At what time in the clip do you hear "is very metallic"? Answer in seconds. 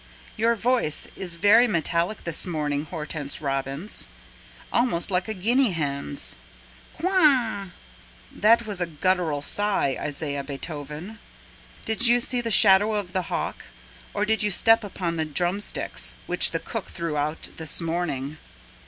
1.15-2.23